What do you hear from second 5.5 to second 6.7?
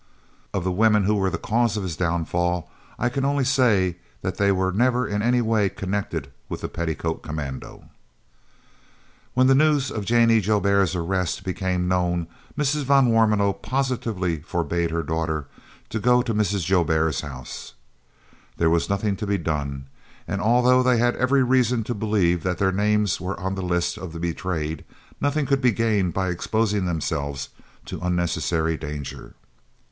connected with the